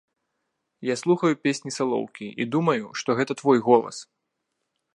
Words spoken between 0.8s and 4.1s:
Я слухаю песні салоўкі і думаю, што гэта твой голас.